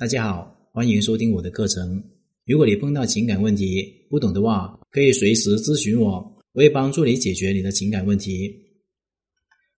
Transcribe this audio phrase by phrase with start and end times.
[0.00, 2.02] 大家好，欢迎收听我的课程。
[2.46, 6.12] 如果你碰到情感问题不懂的话，可以随时咨询我，
[6.54, 8.50] 我会帮助你解决你的情感问题。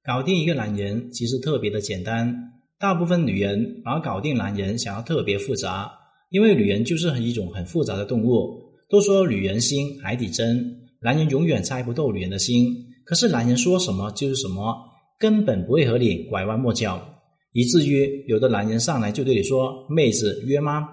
[0.05, 2.33] 搞定一个男人其实特别的简单，
[2.79, 5.91] 大部分女人把搞定男人想要特别复杂，
[6.31, 8.63] 因为女人就是一种很复杂的动物。
[8.89, 12.73] 都说女人心海底针，男人永远猜不透女人的心。
[13.05, 14.73] 可是男人说什么就是什么，
[15.19, 17.12] 根本不会和你拐弯抹角。
[17.53, 20.89] 以至于有的男人上来就对你说：“妹子约吗？”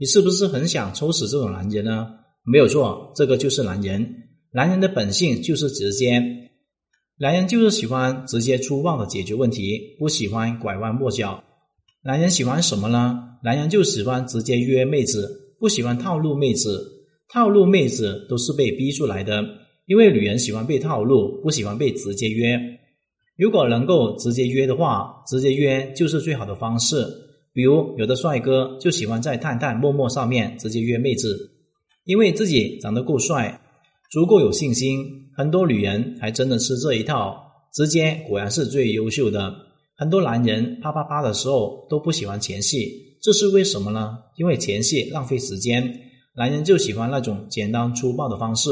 [0.00, 2.06] 你是不是很想抽死这种男人呢？
[2.44, 4.14] 没有错，这个就是男人。
[4.52, 6.22] 男人的本性就是直接，
[7.18, 11.42] 男人就是喜欢直接粗暴的解决问题，不喜欢拐弯抹角。
[12.04, 13.18] 男人喜欢什么呢？
[13.42, 16.94] 男人就喜欢直接约妹子，不喜欢套路妹子。
[17.30, 19.44] 套路妹子都是被逼出来的，
[19.86, 22.56] 因为女人喜欢被套路，不喜欢被直接约。
[23.38, 27.06] 如果能够直接约的话，直接约就是最好的方式。
[27.52, 31.48] 比如有的帅哥就喜欢在探探、陌陌上面直接约妹子，
[32.04, 33.60] 因为自己长得够帅，
[34.10, 35.06] 足够有信心。
[35.36, 37.40] 很多女人还真的吃这一套，
[37.72, 39.54] 直接果然是最优秀的。
[39.96, 44.18] 很多男人啪啪啪的时候都不喜欢前戏，这是为什么呢？
[44.36, 46.00] 因为前戏浪费时间，
[46.34, 48.70] 男人就喜欢那种简单粗暴的方式。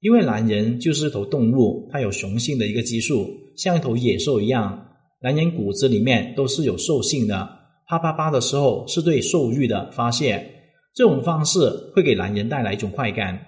[0.00, 4.86] 因为男人就是一头动物，他有雄性的一个激素，像一头野兽一样。
[5.22, 7.48] 男人骨子里面都是有兽性的，
[7.88, 10.52] 啪啪啪的时候是对兽欲的发泄。
[10.94, 13.38] 这种方式会给男人带来一种快感。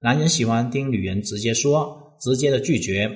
[0.00, 3.10] 男人喜欢听女人直接说，直接的拒绝，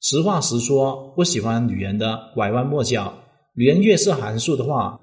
[0.00, 3.14] 实话实说，不喜欢女人的拐弯抹角。
[3.54, 5.00] 女人越是含蓄的话，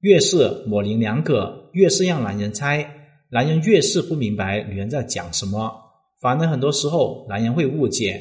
[0.00, 2.86] 越是模棱两可，越是让男人猜，
[3.30, 5.72] 男人越是不明白女人在讲什么。
[6.24, 8.18] 反正很多时候，男人会误解，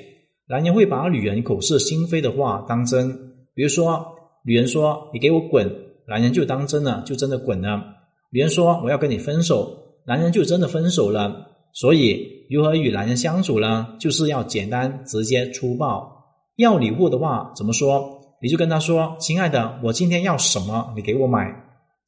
[0.50, 3.09] 男人会把女人口是心非的话当真。
[3.56, 4.06] 比如说，
[4.44, 5.73] 女人说“你给我滚”，
[6.06, 7.81] 男人就当真了，就真的滚了。
[8.30, 9.74] 女人说“我要跟你分手”，
[10.06, 11.48] 男人就真的分手了。
[11.72, 13.96] 所以，如何与男人相处呢？
[13.98, 16.12] 就是要简单、直接、粗暴。
[16.58, 18.20] 要礼物的话，怎么说？
[18.41, 21.56] 你就跟他说：“亲爱的，我今天要什么，你给我买。”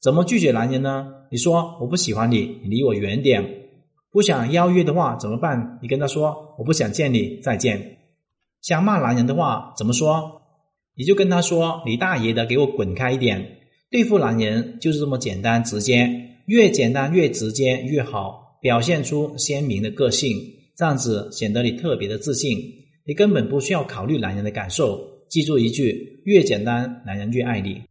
[0.04, 1.06] 怎么拒绝男人呢？
[1.30, 3.42] 你说：“我不喜欢你，你离我远点。”
[4.16, 5.78] 不想邀约的话怎么办？
[5.82, 7.98] 你跟他说我不想见你，再见。
[8.62, 10.40] 想骂男人的话怎么说？
[10.96, 13.58] 你就跟他说你大爷的，给我滚开一点。
[13.90, 16.08] 对付男人就是这么简单直接，
[16.46, 20.34] 越简单越直接越好，表现出鲜明的个性，
[20.78, 22.58] 这样子显得你特别的自信。
[23.06, 24.98] 你根本不需要考虑男人的感受，
[25.28, 27.82] 记住一句：越简单，男人越爱你。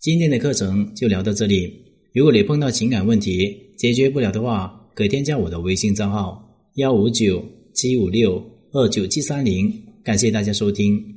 [0.00, 1.72] 今天的课程就聊到这里。
[2.12, 6.42] 如果你碰到情感问题解决不了的话，可添加我的微信账号
[6.76, 8.42] 幺五九七五六
[8.72, 9.70] 二九七三零，
[10.02, 11.15] 感谢大家收听。